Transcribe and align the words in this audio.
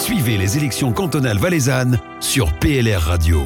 Suivez 0.00 0.38
les 0.38 0.56
élections 0.56 0.94
cantonales 0.94 1.36
valaisannes 1.36 2.00
sur 2.20 2.54
PLR 2.54 3.02
Radio. 3.02 3.42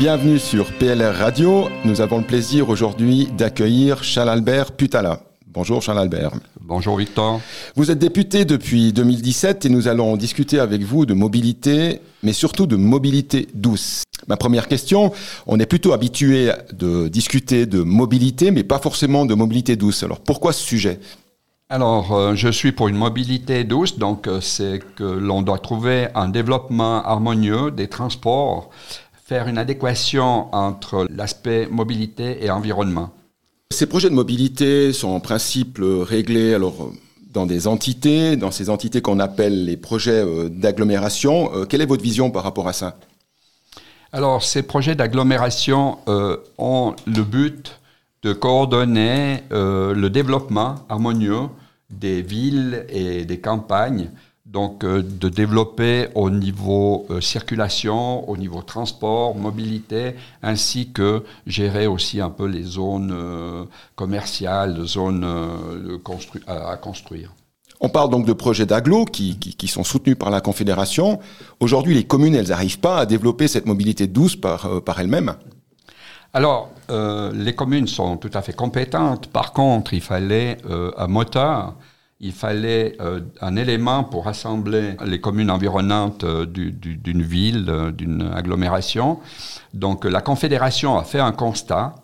Bienvenue 0.00 0.40
sur 0.40 0.72
PLR 0.72 1.14
Radio. 1.14 1.68
Nous 1.84 2.00
avons 2.00 2.18
le 2.18 2.24
plaisir 2.24 2.68
aujourd'hui 2.68 3.28
d'accueillir 3.38 4.02
Charles-Albert 4.02 4.72
Putala. 4.72 5.20
Bonjour 5.46 5.80
Charles-Albert. 5.82 6.32
Bonjour 6.60 6.96
Victor. 6.96 7.40
Vous 7.76 7.92
êtes 7.92 8.00
député 8.00 8.44
depuis 8.44 8.92
2017 8.92 9.66
et 9.66 9.68
nous 9.68 9.86
allons 9.86 10.16
discuter 10.16 10.58
avec 10.58 10.82
vous 10.82 11.06
de 11.06 11.14
mobilité, 11.14 12.00
mais 12.24 12.32
surtout 12.32 12.66
de 12.66 12.74
mobilité 12.74 13.46
douce. 13.54 14.02
Ma 14.26 14.36
première 14.36 14.66
question, 14.66 15.12
on 15.46 15.60
est 15.60 15.66
plutôt 15.66 15.92
habitué 15.92 16.50
de 16.72 17.06
discuter 17.06 17.66
de 17.66 17.82
mobilité, 17.82 18.50
mais 18.50 18.64
pas 18.64 18.80
forcément 18.80 19.26
de 19.26 19.34
mobilité 19.34 19.76
douce. 19.76 20.02
Alors 20.02 20.18
pourquoi 20.18 20.52
ce 20.52 20.64
sujet? 20.64 20.98
Alors, 21.70 22.12
euh, 22.12 22.34
je 22.34 22.48
suis 22.48 22.72
pour 22.72 22.88
une 22.88 22.96
mobilité 22.96 23.64
douce, 23.64 23.98
donc 23.98 24.28
euh, 24.28 24.40
c'est 24.42 24.80
que 24.96 25.04
l'on 25.04 25.40
doit 25.40 25.58
trouver 25.58 26.08
un 26.14 26.28
développement 26.28 27.02
harmonieux 27.02 27.70
des 27.70 27.88
transports, 27.88 28.68
faire 29.24 29.48
une 29.48 29.56
adéquation 29.56 30.54
entre 30.54 31.06
l'aspect 31.08 31.66
mobilité 31.70 32.44
et 32.44 32.50
environnement. 32.50 33.10
Ces 33.72 33.86
projets 33.86 34.10
de 34.10 34.14
mobilité 34.14 34.92
sont 34.92 35.08
en 35.08 35.20
principe 35.20 35.78
réglés 35.80 36.52
alors 36.52 36.92
dans 37.32 37.46
des 37.46 37.66
entités, 37.66 38.36
dans 38.36 38.50
ces 38.50 38.68
entités 38.68 39.00
qu'on 39.00 39.18
appelle 39.18 39.64
les 39.64 39.78
projets 39.78 40.22
euh, 40.22 40.50
d'agglomération. 40.50 41.50
quelle 41.68 41.80
est 41.80 41.86
votre 41.86 42.04
vision 42.04 42.30
par 42.30 42.42
rapport 42.42 42.68
à 42.68 42.74
ça? 42.74 42.98
Alors, 44.12 44.44
ces 44.44 44.62
projets 44.62 44.94
d'agglomération 44.94 45.98
ont 46.58 46.94
le 47.06 47.22
but 47.22 47.80
de 48.24 48.32
coordonner 48.32 49.42
euh, 49.52 49.94
le 49.94 50.08
développement 50.08 50.76
harmonieux 50.88 51.48
des 51.90 52.22
villes 52.22 52.86
et 52.88 53.26
des 53.26 53.38
campagnes, 53.38 54.08
donc 54.46 54.82
euh, 54.82 55.02
de 55.02 55.28
développer 55.28 56.08
au 56.14 56.30
niveau 56.30 57.06
euh, 57.10 57.20
circulation, 57.20 58.28
au 58.28 58.38
niveau 58.38 58.62
transport, 58.62 59.36
mobilité, 59.36 60.14
ainsi 60.42 60.90
que 60.90 61.22
gérer 61.46 61.86
aussi 61.86 62.22
un 62.22 62.30
peu 62.30 62.46
les 62.46 62.62
zones 62.62 63.14
commerciales, 63.94 64.86
zones 64.86 65.26
à 66.46 66.76
construire. 66.78 67.30
On 67.80 67.90
parle 67.90 68.08
donc 68.08 68.24
de 68.24 68.32
projets 68.32 68.64
d'agglo 68.64 69.04
qui, 69.04 69.36
sont 69.68 69.84
soutenus 69.84 70.16
par 70.16 70.30
la 70.30 70.40
Confédération. 70.40 71.18
Aujourd'hui, 71.60 71.94
les 71.94 72.04
communes, 72.04 72.34
elles 72.34 72.48
n'arrivent 72.48 72.78
pas 72.78 72.98
à 72.98 73.04
développer 73.04 73.48
cette 73.48 73.66
mobilité 73.66 74.06
douce 74.06 74.36
par 74.36 74.98
elles-mêmes. 74.98 75.34
Alors, 76.36 76.70
euh, 76.90 77.30
les 77.32 77.54
communes 77.54 77.86
sont 77.86 78.16
tout 78.16 78.30
à 78.34 78.42
fait 78.42 78.52
compétentes. 78.52 79.28
Par 79.28 79.52
contre, 79.52 79.94
il 79.94 80.00
fallait 80.00 80.58
euh, 80.68 80.90
un 80.96 81.06
moteur, 81.06 81.76
il 82.18 82.32
fallait 82.32 82.96
euh, 83.00 83.20
un 83.40 83.54
élément 83.54 84.02
pour 84.02 84.24
rassembler 84.24 84.96
les 85.06 85.20
communes 85.20 85.48
environnantes 85.48 86.24
d'une 86.24 87.22
ville, 87.22 87.92
d'une 87.96 88.32
agglomération. 88.34 89.20
Donc, 89.74 90.04
la 90.04 90.20
Confédération 90.20 90.98
a 90.98 91.04
fait 91.04 91.20
un 91.20 91.30
constat 91.30 91.94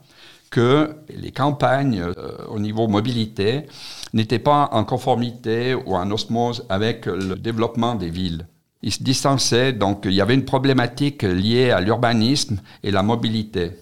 que 0.51 0.95
les 1.09 1.33
campagnes 1.33 2.05
au 2.49 2.61
niveau 2.61 2.87
mobilité 2.87 3.67
n'étaient 4.13 4.39
pas 4.39 4.69
en 4.73 4.85
conformité 4.85 5.75
ou 5.75 5.97
en 5.97 6.09
osmose 6.13 6.67
avec 6.69 7.07
le 7.07 7.35
développement 7.35 7.97
des 7.97 8.11
villes. 8.11 8.47
Ils 8.83 8.93
se 8.93 9.03
distançaient, 9.03 9.73
donc 9.73 10.03
il 10.05 10.13
y 10.13 10.21
avait 10.21 10.35
une 10.35 10.45
problématique 10.45 11.23
liée 11.25 11.71
à 11.71 11.81
l'urbanisme 11.81 12.61
et 12.83 12.91
la 12.93 13.03
mobilité 13.03 13.73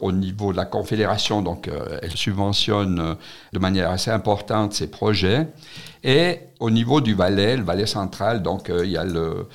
au 0.00 0.12
niveau 0.12 0.52
de 0.52 0.56
la 0.56 0.66
Confédération, 0.66 1.42
donc 1.42 1.68
euh, 1.68 1.98
elle 2.02 2.12
subventionne 2.12 3.00
euh, 3.00 3.14
de 3.52 3.58
manière 3.58 3.90
assez 3.90 4.10
importante 4.10 4.74
ces 4.74 4.90
projets. 4.90 5.48
Et 6.04 6.40
au 6.60 6.70
niveau 6.70 7.00
du 7.00 7.14
Valais, 7.14 7.56
le 7.56 7.62
Valais 7.62 7.86
central, 7.86 8.42
donc 8.42 8.68
euh, 8.68 8.84
il 8.84 8.90
y 8.92 8.98
a 8.98 9.04
le, 9.04 9.48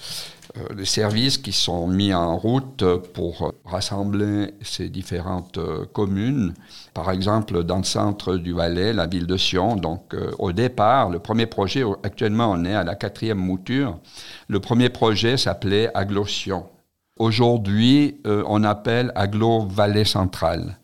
les 0.75 0.85
services 0.85 1.37
qui 1.37 1.53
sont 1.53 1.87
mis 1.87 2.13
en 2.13 2.37
route 2.37 2.83
pour 3.13 3.53
rassembler 3.63 4.53
ces 4.61 4.89
différentes 4.89 5.59
communes. 5.93 6.53
Par 6.93 7.09
exemple, 7.09 7.63
dans 7.63 7.77
le 7.77 7.83
centre 7.83 8.35
du 8.35 8.51
Valais, 8.51 8.91
la 8.91 9.07
ville 9.07 9.27
de 9.27 9.37
Sion. 9.37 9.77
Donc, 9.77 10.13
au 10.39 10.51
départ, 10.51 11.09
le 11.09 11.19
premier 11.19 11.45
projet, 11.45 11.85
actuellement, 12.03 12.51
on 12.51 12.65
est 12.65 12.75
à 12.75 12.83
la 12.83 12.95
quatrième 12.95 13.37
mouture. 13.37 13.97
Le 14.49 14.59
premier 14.59 14.89
projet 14.89 15.37
s'appelait 15.37 15.89
Aglotion. 15.93 16.65
Aujourd'hui, 17.17 18.19
euh, 18.25 18.43
on 18.47 18.63
appelle 18.63 19.11
Aglo 19.15 19.67
Vallée 19.67 20.05
Centrale. 20.05 20.77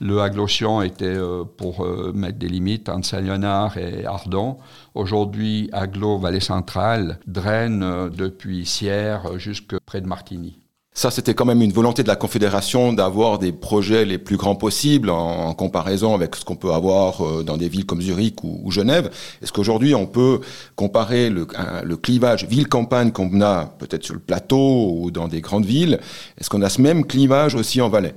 Le 0.00 0.20
Aglotion 0.20 0.82
était 0.82 1.06
euh, 1.06 1.44
pour 1.44 1.84
euh, 1.84 2.12
mettre 2.14 2.38
des 2.38 2.48
limites 2.48 2.88
entre 2.88 3.06
Saint-Léonard 3.06 3.78
et 3.78 4.04
Ardon. 4.04 4.58
Aujourd'hui, 4.94 5.70
Aglo 5.72 6.18
Vallée 6.18 6.40
Centrale 6.40 7.18
draine 7.26 8.10
depuis 8.10 8.66
Sierre 8.66 9.38
jusque 9.38 9.78
près 9.86 10.00
de 10.00 10.06
Martigny. 10.06 10.58
Ça, 10.98 11.12
c'était 11.12 11.32
quand 11.32 11.44
même 11.44 11.62
une 11.62 11.70
volonté 11.70 12.02
de 12.02 12.08
la 12.08 12.16
Confédération 12.16 12.92
d'avoir 12.92 13.38
des 13.38 13.52
projets 13.52 14.04
les 14.04 14.18
plus 14.18 14.36
grands 14.36 14.56
possibles 14.56 15.10
en, 15.10 15.54
comparaison 15.54 16.12
avec 16.12 16.34
ce 16.34 16.44
qu'on 16.44 16.56
peut 16.56 16.72
avoir 16.72 17.24
euh, 17.24 17.44
dans 17.44 17.56
des 17.56 17.68
villes 17.68 17.86
comme 17.86 18.02
Zurich 18.02 18.42
ou, 18.42 18.68
Genève. 18.72 19.08
Est-ce 19.40 19.52
qu'aujourd'hui, 19.52 19.94
on 19.94 20.06
peut 20.06 20.40
comparer 20.74 21.30
le, 21.30 21.46
le 21.84 21.96
clivage 21.96 22.46
ville-campagne 22.46 23.12
qu'on 23.12 23.40
a 23.42 23.66
peut-être 23.78 24.04
sur 24.04 24.14
le 24.14 24.20
plateau 24.20 24.92
ou 24.98 25.12
dans 25.12 25.28
des 25.28 25.40
grandes 25.40 25.66
villes? 25.66 26.00
Est-ce 26.36 26.50
qu'on 26.50 26.62
a 26.62 26.68
ce 26.68 26.82
même 26.82 27.06
clivage 27.06 27.54
aussi 27.54 27.80
en 27.80 27.88
Valais? 27.88 28.14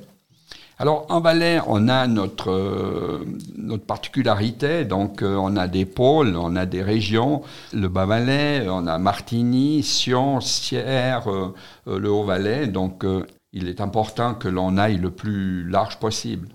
Alors 0.81 1.05
en 1.09 1.21
Valais, 1.21 1.59
on 1.67 1.89
a 1.89 2.07
notre, 2.07 2.49
euh, 2.49 3.23
notre 3.55 3.83
particularité, 3.83 4.83
donc 4.83 5.21
euh, 5.21 5.35
on 5.35 5.55
a 5.55 5.67
des 5.67 5.85
pôles, 5.85 6.35
on 6.35 6.55
a 6.55 6.65
des 6.65 6.81
régions, 6.81 7.43
le 7.71 7.87
Bas-Valais, 7.87 8.65
on 8.67 8.87
a 8.87 8.97
Martigny, 8.97 9.83
Sion, 9.83 10.41
Sierre, 10.41 11.29
euh, 11.29 11.53
le 11.99 12.09
Haut-Valais, 12.09 12.65
donc 12.65 13.05
il 13.53 13.69
est 13.69 13.79
important 13.79 14.33
que 14.33 14.47
l'on 14.47 14.75
aille 14.79 14.97
le 14.97 15.11
plus 15.11 15.69
large 15.69 15.97
possible. 15.97 16.47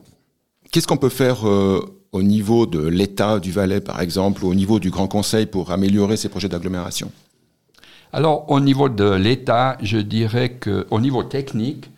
Qu'est-ce 0.73 0.89
qu'on 0.89 0.97
peut 0.97 1.09
faire 1.09 1.45
au 1.45 2.23
niveau 2.23 2.67
de 2.67 2.81
l'État 2.81 3.39
du 3.39 3.53
Valais, 3.53 3.81
par 3.81 4.01
exemple, 4.01 4.45
ou 4.45 4.49
au 4.49 4.57
niveau 4.57 4.81
du 4.81 4.91
Grand 4.91 5.07
Conseil 5.07 5.47
pour 5.47 5.71
améliorer 5.71 6.17
ces 6.17 6.29
projets 6.29 6.49
d'agglomération? 6.49 7.13
Alors 8.13 8.51
au 8.51 8.59
niveau 8.59 8.89
de 8.89 9.09
l'État, 9.09 9.77
je 9.83 9.99
dirais 9.99 10.59
qu'au 10.59 10.99
niveau 10.99 11.23
technique, 11.23 11.91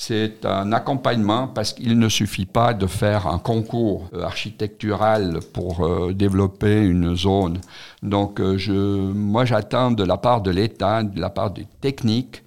c'est 0.00 0.46
un 0.46 0.72
accompagnement 0.72 1.46
parce 1.46 1.74
qu'il 1.74 1.98
ne 1.98 2.08
suffit 2.08 2.46
pas 2.46 2.72
de 2.72 2.86
faire 2.86 3.26
un 3.26 3.38
concours 3.38 4.08
euh, 4.14 4.22
architectural 4.22 5.40
pour 5.52 5.84
euh, 5.84 6.14
développer 6.14 6.80
une 6.80 7.14
zone. 7.14 7.60
Donc, 8.02 8.40
euh, 8.40 8.56
je, 8.56 8.72
moi, 8.72 9.44
j'attends 9.44 9.90
de 9.90 10.02
la 10.02 10.16
part 10.16 10.40
de 10.40 10.50
l'État, 10.50 11.02
de 11.02 11.20
la 11.20 11.28
part 11.28 11.50
des 11.50 11.66
techniques, 11.82 12.42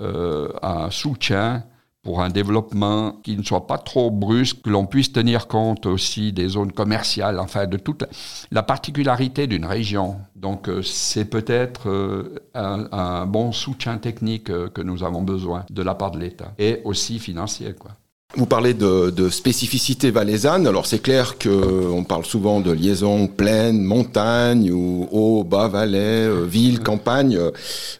un 0.00 0.90
soutien 0.90 1.64
pour 2.08 2.22
un 2.22 2.30
développement 2.30 3.12
qui 3.22 3.36
ne 3.36 3.42
soit 3.42 3.66
pas 3.66 3.76
trop 3.76 4.10
brusque, 4.10 4.62
que 4.62 4.70
l'on 4.70 4.86
puisse 4.86 5.12
tenir 5.12 5.46
compte 5.46 5.84
aussi 5.84 6.32
des 6.32 6.48
zones 6.48 6.72
commerciales, 6.72 7.38
enfin 7.38 7.66
de 7.66 7.76
toute 7.76 8.02
la, 8.50 8.62
particularité 8.62 9.46
d'une 9.46 9.66
région. 9.66 10.16
Donc 10.34 10.70
euh, 10.70 10.80
c'est 10.80 11.26
peut-être 11.26 11.90
euh, 11.90 12.38
un, 12.54 13.26
bon 13.26 13.52
soutien 13.52 13.98
technique 13.98 14.48
euh, 14.48 14.70
que 14.70 14.80
nous 14.80 15.04
avons 15.04 15.20
besoin 15.20 15.66
de 15.68 15.82
la 15.82 15.94
part 15.94 16.12
de 16.12 16.18
l'État 16.18 16.54
et 16.58 16.80
aussi 16.84 17.18
financier. 17.18 17.74
Quoi. 17.78 17.90
Vous 18.36 18.44
parlez 18.44 18.74
de, 18.74 19.08
de 19.08 19.30
spécificité 19.30 20.10
valaisanne. 20.10 20.66
Alors 20.66 20.84
c'est 20.84 20.98
clair 20.98 21.38
que 21.38 21.48
on 21.48 22.04
parle 22.04 22.26
souvent 22.26 22.60
de 22.60 22.70
liaison 22.70 23.26
plaine, 23.26 23.82
montagne 23.82 24.70
ou 24.70 25.08
haut, 25.10 25.44
bas, 25.44 25.66
vallée, 25.68 26.26
euh, 26.26 26.44
ville, 26.44 26.80
campagne. 26.80 27.38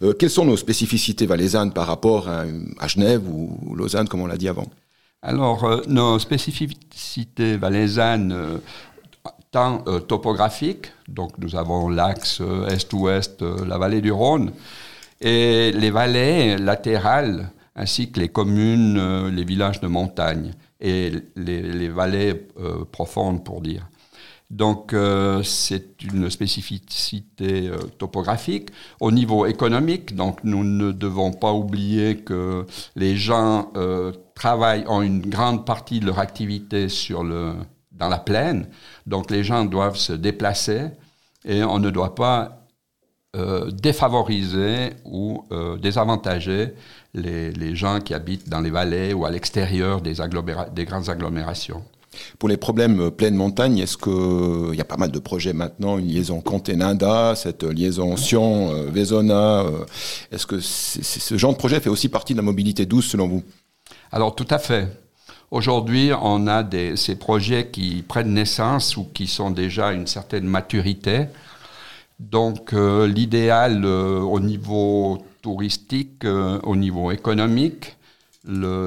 Euh, 0.02 0.12
quelles 0.12 0.28
sont 0.28 0.44
nos 0.44 0.58
spécificités 0.58 1.24
valaisannes 1.24 1.72
par 1.72 1.86
rapport 1.86 2.28
à, 2.28 2.44
Genève 2.88 3.26
ou 3.26 3.74
Lausanne, 3.74 4.06
comme 4.06 4.20
on 4.20 4.26
l'a 4.26 4.36
dit 4.36 4.48
avant? 4.48 4.66
Alors 5.22 5.64
euh, 5.64 5.80
nos 5.88 6.18
spécificités 6.18 7.56
valaisannes 7.56 8.60
tant 9.50 9.78
topographiques, 10.06 10.92
donc 11.08 11.38
nous 11.38 11.56
avons 11.56 11.88
l'axe 11.88 12.42
est-ouest, 12.68 13.42
la 13.66 13.78
vallée 13.78 14.02
du 14.02 14.12
Rhône, 14.12 14.52
et 15.22 15.72
les 15.72 15.90
vallées 15.90 16.58
latérales 16.58 17.50
ainsi 17.78 18.10
que 18.10 18.20
les 18.20 18.28
communes, 18.28 18.98
euh, 18.98 19.30
les 19.30 19.44
villages 19.44 19.80
de 19.80 19.86
montagne 19.86 20.52
et 20.80 21.12
les, 21.36 21.88
vallées 21.88 22.48
euh, 22.58 22.84
profondes, 22.90 23.44
pour 23.44 23.60
dire. 23.60 23.88
Donc 24.50 24.92
euh, 24.92 25.42
c'est 25.42 26.02
une 26.02 26.28
spécificité 26.28 27.70
topographique. 27.98 28.70
Au 29.00 29.12
niveau 29.12 29.46
économique, 29.46 30.16
donc 30.16 30.42
nous 30.42 30.64
ne 30.64 30.90
devons 30.90 31.32
pas 31.32 31.52
oublier 31.52 32.16
que 32.16 32.66
les 32.96 33.16
gens 33.16 33.70
travaillent, 34.34 34.84
ont 34.88 35.02
une 35.02 35.20
grande 35.20 35.64
partie 35.66 36.00
de 36.00 36.06
leur 36.06 36.18
activité 36.18 36.88
sur 36.88 37.22
le, 37.22 37.52
dans 37.92 38.08
la 38.08 38.18
plaine. 38.18 38.68
Donc 39.06 39.30
les 39.30 39.44
gens 39.44 39.64
doivent 39.66 39.98
se 39.98 40.14
déplacer 40.14 40.86
et 41.44 41.62
on 41.62 41.78
ne 41.78 41.90
doit 41.90 42.14
pas 42.14 42.57
défavoriser 43.34 44.94
ou 45.04 45.44
désavantager 45.80 46.72
les, 47.14 47.76
gens 47.76 48.00
qui 48.00 48.14
habitent 48.14 48.48
dans 48.48 48.60
les 48.60 48.70
vallées 48.70 49.12
ou 49.12 49.26
à 49.26 49.30
l'extérieur 49.30 50.00
des, 50.00 50.14
des, 50.74 50.84
grandes 50.84 51.08
agglomérations. 51.08 51.82
Pour 52.38 52.48
les 52.48 52.56
problèmes 52.56 53.10
pleine 53.10 53.34
montagne, 53.34 53.78
est-ce 53.78 53.96
qu'il 53.98 54.74
y 54.74 54.80
a 54.80 54.84
pas 54.84 54.96
mal 54.96 55.10
de 55.10 55.18
projets 55.18 55.52
maintenant, 55.52 55.98
une 55.98 56.08
liaison 56.08 56.40
Comté-Ninda, 56.40 57.34
cette 57.36 57.64
liaison 57.64 58.16
Sion-Vezona 58.16 59.64
Est-ce 60.32 60.46
que 60.46 60.58
ce 60.60 61.36
genre 61.36 61.52
de 61.52 61.58
projet 61.58 61.80
fait 61.80 61.90
aussi 61.90 62.08
partie 62.08 62.32
de 62.32 62.38
la 62.38 62.42
mobilité 62.42 62.86
douce 62.86 63.08
selon 63.08 63.28
vous? 63.28 63.42
Alors 64.10 64.34
tout 64.34 64.46
à 64.50 64.58
fait. 64.58 64.88
Aujourd'hui, 65.50 66.10
on 66.20 66.46
a 66.46 66.62
des, 66.62 66.96
ces 66.96 67.16
projets 67.16 67.68
qui 67.68 68.04
prennent 68.06 68.34
naissance 68.34 68.96
ou 68.98 69.04
qui 69.04 69.26
sont 69.26 69.50
déjà 69.50 69.88
à 69.88 69.92
une 69.92 70.06
certaine 70.06 70.44
maturité. 70.44 71.26
Donc 72.18 72.72
euh, 72.72 73.06
l'idéal 73.06 73.84
euh, 73.84 74.20
au 74.20 74.40
niveau 74.40 75.18
touristique, 75.40 76.24
euh, 76.24 76.58
au 76.64 76.74
niveau 76.74 77.10
économique, 77.12 77.96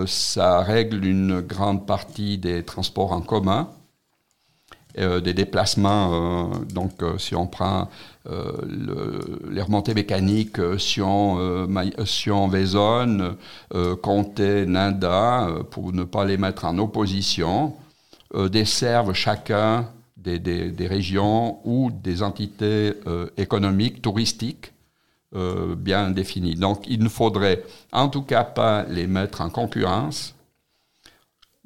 ça 0.07 0.61
règle 0.61 1.05
une 1.05 1.41
grande 1.41 1.85
partie 1.85 2.37
des 2.37 2.63
transports 2.63 3.11
en 3.11 3.21
commun. 3.21 3.69
Des 4.97 5.33
déplacements. 5.33 6.49
Donc, 6.73 7.01
si 7.17 7.33
on 7.33 7.47
prend 7.47 7.87
le, 8.25 9.39
les 9.49 9.61
remontées 9.61 9.93
mécaniques 9.93 10.57
Sion, 10.79 11.67
Sion 12.03 12.51
Comté, 14.01 14.65
Nanda, 14.65 15.47
pour 15.69 15.93
ne 15.93 16.03
pas 16.03 16.25
les 16.25 16.37
mettre 16.37 16.65
en 16.65 16.77
opposition, 16.77 17.73
desservent 18.49 19.13
chacun 19.13 19.87
des, 20.23 20.87
régions 20.87 21.59
ou 21.65 21.91
des 21.91 22.23
entités 22.23 22.93
économiques, 23.37 24.01
touristiques. 24.01 24.71
bien 25.77 26.11
définies. 26.11 26.55
Donc, 26.55 26.83
il 26.87 27.03
ne 27.03 27.09
faudrait 27.09 27.63
en 27.91 28.09
tout 28.09 28.23
cas 28.23 28.43
pas 28.43 28.83
les 28.83 29.07
mettre 29.07 29.41
en 29.41 29.49
concurrence, 29.49 30.35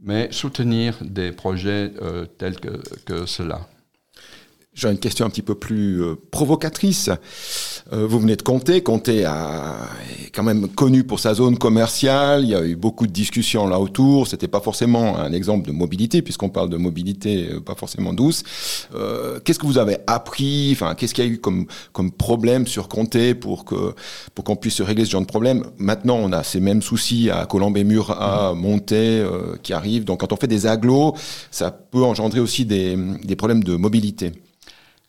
mais 0.06 0.32
soutenir 0.32 0.96
des 1.02 1.32
projets 1.32 1.92
euh, 2.02 2.26
tels 2.38 2.60
que, 2.60 2.82
que 3.06 3.26
cela. 3.26 3.68
J'ai 4.74 4.92
une 4.92 5.00
question 5.00 5.26
un 5.26 5.30
petit 5.30 5.42
peu 5.42 5.56
plus 5.56 6.02
euh, 6.02 6.16
provocatrice. 6.32 7.10
Euh, 7.94 8.08
vous 8.08 8.20
venez 8.20 8.36
de 8.36 8.42
Comté. 8.42 8.82
Comté 8.82 9.26
a, 9.26 9.76
est 10.20 10.32
quand 10.32 10.42
même 10.42 10.68
connu 10.68 11.04
pour 11.04 11.20
sa 11.20 11.36
zone 11.36 11.58
commerciale. 11.58 12.44
Il 12.44 12.50
y 12.50 12.56
a 12.56 12.64
eu 12.66 12.76
beaucoup 12.76 13.06
de 13.06 13.12
discussions 13.12 13.68
là 13.68 13.80
autour. 13.80 14.28
C'était 14.28 14.48
pas 14.48 14.60
forcément 14.60 15.20
un 15.20 15.32
exemple 15.32 15.68
de 15.68 15.72
mobilité, 15.72 16.24
puisqu'on 16.24 16.50
parle 16.50 16.70
de 16.70 16.78
mobilité 16.78 17.50
euh, 17.52 17.60
pas 17.60 17.76
forcément 17.76 18.14
douce. 18.14 18.44
Euh, 18.96 19.40
qu'est-ce 19.44 19.60
que 19.60 19.68
vous 19.68 19.78
avez 19.78 19.98
appris? 20.08 20.72
Enfin, 20.72 20.96
qu'est-ce 20.96 21.14
qu'il 21.14 21.26
y 21.26 21.28
a 21.28 21.32
eu 21.32 21.38
comme 21.38 21.68
comme 21.94 22.12
problème 22.12 22.66
sur 22.66 22.88
Comté 22.88 23.36
pour 23.36 23.66
que 23.66 23.94
pour 24.34 24.44
qu'on 24.44 24.56
puisse 24.56 24.82
régler 24.82 25.06
ce 25.06 25.12
genre 25.12 25.22
de 25.22 25.28
problème? 25.28 25.64
Maintenant, 25.78 26.18
on 26.18 26.32
a 26.32 26.42
ces 26.42 26.60
mêmes 26.60 26.82
soucis 26.82 27.30
à 27.30 27.46
Colombey-Mur, 27.46 28.12
à 28.20 28.54
Monté 28.56 28.96
euh, 28.96 29.58
qui 29.62 29.74
arrivent. 29.74 30.06
Donc, 30.06 30.22
quand 30.22 30.34
on 30.34 30.38
fait 30.38 30.48
des 30.48 30.66
agglos, 30.66 31.14
ça 31.52 31.70
peut 31.70 32.04
engendrer 32.04 32.40
aussi 32.40 32.66
des 32.66 32.98
des 33.24 33.36
problèmes 33.36 33.64
de 33.64 33.76
mobilité. 33.76 34.32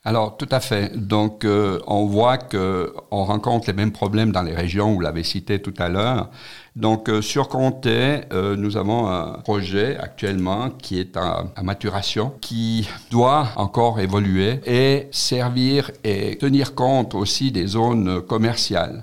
Alors, 0.08 0.36
tout 0.36 0.48
à 0.52 0.60
fait. 0.60 0.96
Donc, 0.96 1.44
euh, 1.44 1.80
on 1.88 2.06
voit 2.06 2.38
que 2.38 2.94
on 3.10 3.24
rencontre 3.24 3.66
les 3.66 3.72
mêmes 3.72 3.90
problèmes 3.90 4.30
dans 4.30 4.42
les 4.42 4.54
régions, 4.54 4.94
vous 4.94 5.00
l'avez 5.00 5.24
cité 5.24 5.60
tout 5.60 5.74
à 5.78 5.88
l'heure. 5.88 6.30
Donc, 6.76 7.08
euh, 7.08 7.20
sur 7.20 7.48
Comté, 7.48 8.20
euh, 8.32 8.54
nous 8.54 8.76
avons 8.76 9.08
un 9.08 9.32
projet 9.42 9.96
actuellement 9.98 10.70
qui 10.70 11.00
est 11.00 11.16
à, 11.16 11.46
maturation, 11.60 12.32
qui 12.40 12.88
doit 13.10 13.48
encore 13.56 13.98
évoluer 13.98 14.60
et 14.64 15.08
servir 15.10 15.90
et 16.04 16.38
tenir 16.38 16.76
compte 16.76 17.16
aussi 17.16 17.50
des 17.50 17.66
zones 17.66 18.20
commerciales. 18.20 19.02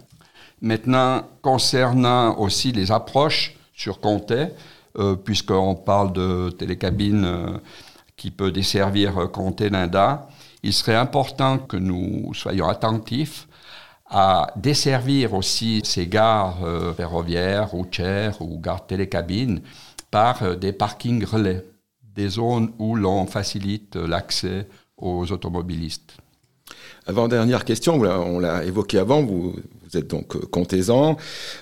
Maintenant, 0.62 1.24
concernant 1.42 2.40
aussi 2.40 2.72
les 2.72 2.94
approches 2.94 3.58
sur 3.76 4.00
Comté, 4.00 4.46
puisqu'on 5.26 5.76
parle 5.76 6.14
de 6.14 6.50
télécabine 6.52 7.60
qui 8.16 8.32
peut 8.32 8.52
desservir 8.52 9.30
Comté-Linda, 9.34 10.30
il 10.64 10.74
serait 10.74 10.96
important 10.96 11.58
que 11.60 11.78
nous 11.78 12.34
soyons 12.34 12.68
attentifs 12.68 13.48
à 14.10 14.52
desservir 14.56 15.34
aussi 15.34 15.82
ces 15.84 16.08
gares 16.08 16.64
euh, 16.64 16.94
ferroviaires, 16.94 17.70
routières 17.70 18.42
ou 18.42 18.60
gares 18.60 18.86
télécabines 18.86 19.62
par 20.12 20.44
euh, 20.44 20.56
des 20.56 20.72
parkings 20.72 21.26
relais, 21.26 21.66
des 22.16 22.30
zones 22.30 22.72
où 22.80 22.96
l'on 22.96 23.26
facilite 23.26 23.96
l'accès 23.96 24.68
aux 24.98 25.32
automobilistes. 25.32 26.18
Avant-dernière 27.06 27.66
question, 27.66 27.96
on 27.96 28.40
l'a 28.40 28.64
évoqué 28.64 29.00
avant, 29.00 29.24
vous, 29.24 29.56
êtes 29.94 30.08
donc 30.08 30.36
euh, 30.36 30.40
comtésan. 30.40 31.18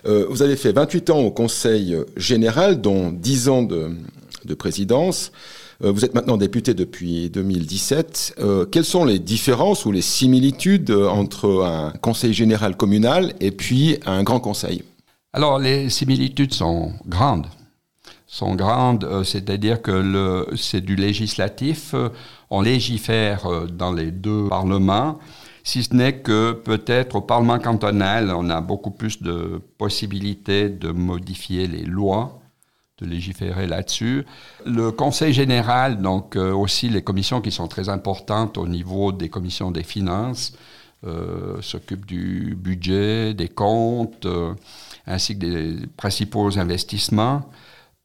Euh, 0.06 0.26
vous 0.30 0.42
avez 0.42 0.56
fait 0.56 0.72
28 0.72 1.10
ans 1.10 1.20
au 1.20 1.32
Conseil 1.32 1.98
général, 2.18 2.82
dont 2.82 3.12
10 3.12 3.50
ans 3.50 3.64
de 3.64 4.54
présidence. 4.54 5.32
Euh, 5.84 5.92
vous 5.92 6.06
êtes 6.06 6.14
maintenant 6.14 6.38
député 6.38 6.74
depuis 6.74 7.30
2017. 7.30 8.36
Euh, 8.40 8.66
quelles 8.66 8.86
sont 8.86 9.06
les 9.06 9.20
différences 9.20 9.86
ou 9.86 9.92
les 9.92 10.02
similitudes 10.02 10.92
entre 10.92 11.64
un 11.64 11.92
conseil 12.02 12.34
général 12.34 12.76
communal 12.78 13.34
et 13.40 13.52
puis 13.52 13.98
un 14.06 14.24
grand 14.24 14.40
conseil? 14.40 14.84
Alors, 15.34 15.60
les 15.60 15.90
similitudes 15.90 16.54
sont 16.54 16.92
grandes. 17.08 17.48
Sont 18.28 18.56
grandes, 18.56 19.04
euh, 19.04 19.24
c'est-à-dire 19.24 19.82
que 19.82 20.46
c'est 20.56 20.82
du 20.82 20.96
législatif. 20.96 21.96
On 22.50 22.62
légifère 22.62 23.48
dans 23.72 23.92
les 23.92 24.12
deux 24.12 24.48
parlements 24.50 25.20
si 25.64 25.84
ce 25.84 25.94
n'est 25.94 26.22
que 26.22 26.54
peut-être 26.54 27.18
au 27.18 27.22
Parlement 27.22 27.60
cantonal, 27.60 28.32
on 28.36 28.50
a 28.50 28.62
beaucoup 28.62 28.92
plus 28.92 29.22
de 29.22 29.62
possibilités 29.78 30.70
de 30.70 30.92
modifier 30.92 31.68
les 31.68 31.84
lois 31.84 32.41
de 33.02 33.08
légiférer 33.08 33.68
là-dessus. 33.68 34.26
Le 34.66 34.92
Conseil 34.92 35.34
général, 35.34 36.02
donc 36.02 36.36
euh, 36.36 36.54
aussi 36.54 36.88
les 36.90 37.02
commissions 37.02 37.42
qui 37.42 37.52
sont 37.52 37.68
très 37.68 37.90
importantes 37.90 38.58
au 38.58 38.68
niveau 38.68 39.12
des 39.12 39.30
commissions 39.30 39.72
des 39.72 39.84
finances, 39.84 40.54
euh, 41.06 41.60
s'occupent 41.62 42.06
du 42.06 42.56
budget, 42.56 43.34
des 43.34 43.50
comptes, 43.50 44.26
euh, 44.26 44.54
ainsi 45.08 45.38
que 45.38 45.46
des 45.46 45.88
principaux 45.98 46.58
investissements. 46.60 47.50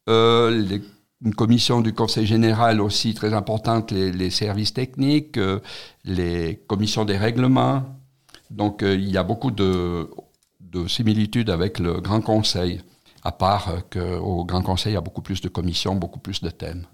Les, 0.09 0.83
une 1.25 1.35
commission 1.35 1.81
du 1.81 1.93
Conseil 1.95 2.27
général 2.27 2.81
aussi 2.81 3.15
très 3.15 3.33
importante, 3.35 3.91
les, 3.91 4.31
services 4.31 4.75
techniques, 4.75 5.39
les 6.05 6.61
commissions 6.67 7.05
des 7.07 7.17
règlements. 7.17 7.85
Donc 8.51 8.83
il 8.83 9.11
y 9.11 9.17
a 9.17 9.23
beaucoup 9.23 9.51
de 9.51 10.07
similitudes 10.89 11.49
avec 11.51 11.79
le 11.79 12.01
Grand 12.01 12.21
Conseil 12.21 12.83
à 13.23 13.33
part 13.33 13.69
euh, 13.69 13.81
qu'au 14.19 14.45
Grand 14.45 14.63
Conseil, 14.63 14.93
il 14.93 14.95
y 14.95 14.99
a 14.99 15.01
beaucoup 15.01 15.23
plus 15.23 15.41
de 15.41 15.49
commissions, 15.49 15.95
beaucoup 15.95 16.19
plus 16.19 16.43
de 16.43 16.51
thèmes. 16.51 16.87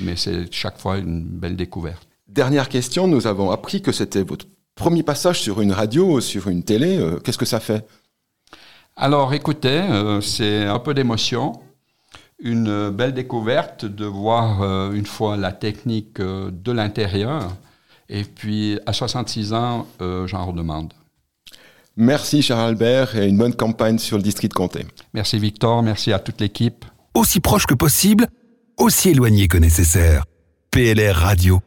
Mais 0.00 0.16
c'est 0.16 0.52
chaque 0.52 0.78
fois 0.78 0.98
une 0.98 1.24
belle 1.24 1.56
découverte. 1.56 2.06
Dernière 2.28 2.68
question, 2.68 3.08
nous 3.08 3.26
avons 3.26 3.50
appris 3.50 3.82
que 3.82 3.92
c'était 3.92 4.22
votre 4.22 4.46
premier 4.74 5.02
passage 5.02 5.40
sur 5.40 5.60
une 5.60 5.72
radio, 5.72 6.20
sur 6.20 6.48
une 6.48 6.62
télé. 6.62 6.98
Euh, 6.98 7.18
qu'est-ce 7.18 7.38
que 7.38 7.44
ça 7.46 7.60
fait? 7.60 7.86
Alors 8.96 9.32
écoutez, 9.34 9.80
euh, 9.80 10.20
c'est 10.20 10.64
un 10.64 10.78
peu 10.78 10.94
d'émotion. 10.94 11.52
Une 12.38 12.90
belle 12.90 13.14
découverte 13.14 13.84
de 13.84 14.04
voir 14.04 14.90
une 14.92 15.06
fois 15.06 15.36
la 15.36 15.52
technique 15.52 16.20
de 16.20 16.72
l'intérieur. 16.72 17.56
Et 18.08 18.24
puis 18.24 18.80
à 18.84 18.92
66 18.92 19.52
ans, 19.52 19.86
j'en 20.00 20.46
redemande. 20.46 20.92
Merci 21.96 22.42
Charles 22.42 22.70
Albert 22.70 23.16
et 23.16 23.28
une 23.28 23.36
bonne 23.36 23.54
campagne 23.54 23.98
sur 23.98 24.16
le 24.16 24.22
district 24.22 24.52
de 24.52 24.56
Comté. 24.56 24.86
Merci 25.12 25.38
Victor, 25.38 25.82
merci 25.82 26.12
à 26.12 26.18
toute 26.18 26.40
l'équipe. 26.40 26.84
Aussi 27.14 27.40
proche 27.40 27.66
que 27.66 27.74
possible, 27.74 28.28
aussi 28.78 29.10
éloigné 29.10 29.48
que 29.48 29.58
nécessaire. 29.58 30.24
PLR 30.70 31.14
Radio. 31.14 31.60